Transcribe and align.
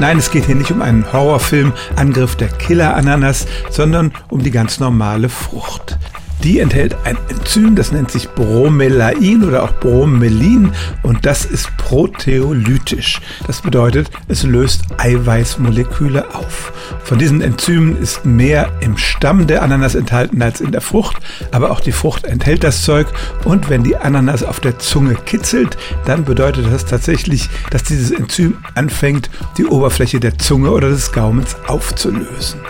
Nein, 0.00 0.18
es 0.18 0.30
geht 0.30 0.46
hier 0.46 0.56
nicht 0.56 0.72
um 0.72 0.82
einen 0.82 1.10
Horrorfilm 1.12 1.72
Angriff 1.96 2.36
der 2.36 2.48
Killer-Ananas, 2.48 3.46
sondern 3.70 4.12
um 4.28 4.42
die 4.42 4.50
ganz 4.50 4.80
normale 4.80 5.28
Frucht. 5.28 5.98
Die 6.44 6.60
enthält 6.60 6.94
ein 7.04 7.16
Enzym, 7.30 7.74
das 7.74 7.90
nennt 7.90 8.10
sich 8.10 8.28
Bromelain 8.28 9.42
oder 9.44 9.62
auch 9.62 9.72
Bromelin 9.80 10.72
und 11.02 11.24
das 11.24 11.46
ist 11.46 11.74
proteolytisch. 11.78 13.22
Das 13.46 13.62
bedeutet, 13.62 14.10
es 14.28 14.42
löst 14.42 14.82
Eiweißmoleküle 14.98 16.34
auf. 16.34 16.74
Von 17.02 17.18
diesen 17.18 17.40
Enzymen 17.40 17.96
ist 17.96 18.26
mehr 18.26 18.70
im 18.80 18.98
Stamm 18.98 19.46
der 19.46 19.62
Ananas 19.62 19.94
enthalten 19.94 20.42
als 20.42 20.60
in 20.60 20.70
der 20.70 20.82
Frucht, 20.82 21.16
aber 21.50 21.70
auch 21.70 21.80
die 21.80 21.92
Frucht 21.92 22.26
enthält 22.26 22.62
das 22.62 22.84
Zeug 22.84 23.06
und 23.44 23.70
wenn 23.70 23.82
die 23.82 23.96
Ananas 23.96 24.42
auf 24.42 24.60
der 24.60 24.78
Zunge 24.78 25.14
kitzelt, 25.14 25.78
dann 26.04 26.26
bedeutet 26.26 26.66
das 26.70 26.84
tatsächlich, 26.84 27.48
dass 27.70 27.84
dieses 27.84 28.10
Enzym 28.10 28.58
anfängt, 28.74 29.30
die 29.56 29.64
Oberfläche 29.64 30.20
der 30.20 30.36
Zunge 30.36 30.72
oder 30.72 30.90
des 30.90 31.10
Gaumens 31.10 31.56
aufzulösen. 31.66 32.60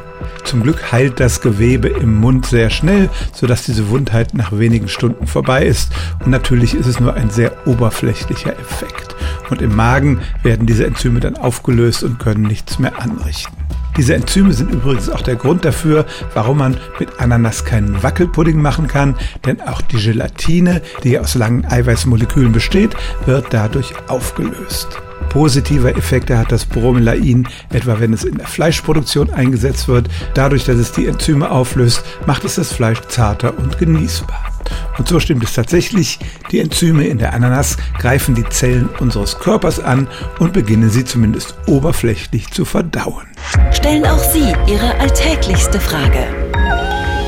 Zum 0.44 0.62
Glück 0.62 0.92
heilt 0.92 1.20
das 1.20 1.40
Gewebe 1.40 1.88
im 1.88 2.20
Mund 2.20 2.46
sehr 2.46 2.70
schnell, 2.70 3.08
sodass 3.32 3.64
diese 3.64 3.88
Wundheit 3.88 4.34
nach 4.34 4.56
wenigen 4.56 4.88
Stunden 4.88 5.26
vorbei 5.26 5.64
ist. 5.64 5.90
Und 6.24 6.30
natürlich 6.30 6.74
ist 6.74 6.86
es 6.86 7.00
nur 7.00 7.14
ein 7.14 7.30
sehr 7.30 7.66
oberflächlicher 7.66 8.52
Effekt. 8.58 9.16
Und 9.50 9.62
im 9.62 9.74
Magen 9.74 10.20
werden 10.42 10.66
diese 10.66 10.86
Enzyme 10.86 11.20
dann 11.20 11.36
aufgelöst 11.36 12.02
und 12.02 12.18
können 12.18 12.42
nichts 12.42 12.78
mehr 12.78 13.00
anrichten. 13.00 13.56
Diese 13.96 14.14
Enzyme 14.14 14.52
sind 14.52 14.72
übrigens 14.72 15.08
auch 15.08 15.22
der 15.22 15.36
Grund 15.36 15.64
dafür, 15.64 16.04
warum 16.34 16.58
man 16.58 16.76
mit 16.98 17.20
Ananas 17.20 17.64
keinen 17.64 18.02
Wackelpudding 18.02 18.60
machen 18.60 18.88
kann, 18.88 19.14
denn 19.46 19.60
auch 19.60 19.80
die 19.82 20.02
Gelatine, 20.02 20.82
die 21.04 21.18
aus 21.18 21.36
langen 21.36 21.64
Eiweißmolekülen 21.64 22.52
besteht, 22.52 22.96
wird 23.24 23.46
dadurch 23.50 23.94
aufgelöst. 24.08 25.00
Positive 25.34 25.94
Effekte 25.96 26.38
hat 26.38 26.52
das 26.52 26.64
Bromelain, 26.64 27.48
etwa 27.70 27.98
wenn 27.98 28.12
es 28.12 28.22
in 28.22 28.38
der 28.38 28.46
Fleischproduktion 28.46 29.30
eingesetzt 29.30 29.88
wird. 29.88 30.08
Dadurch, 30.34 30.64
dass 30.64 30.76
es 30.76 30.92
die 30.92 31.06
Enzyme 31.06 31.50
auflöst, 31.50 32.04
macht 32.24 32.44
es 32.44 32.54
das 32.54 32.72
Fleisch 32.72 33.00
zarter 33.08 33.58
und 33.58 33.76
genießbar. 33.76 34.52
Und 34.96 35.08
so 35.08 35.18
stimmt 35.18 35.42
es 35.42 35.52
tatsächlich, 35.52 36.20
die 36.52 36.60
Enzyme 36.60 37.08
in 37.08 37.18
der 37.18 37.34
Ananas 37.34 37.76
greifen 37.98 38.36
die 38.36 38.48
Zellen 38.48 38.88
unseres 39.00 39.40
Körpers 39.40 39.80
an 39.80 40.06
und 40.38 40.52
beginnen 40.52 40.88
sie 40.88 41.04
zumindest 41.04 41.56
oberflächlich 41.66 42.52
zu 42.52 42.64
verdauen. 42.64 43.26
Stellen 43.72 44.06
auch 44.06 44.22
Sie 44.32 44.54
Ihre 44.68 44.94
alltäglichste 45.00 45.80
Frage 45.80 46.28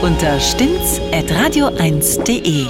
unter 0.01 0.39
stimmtz.radio1.de. 0.39 2.67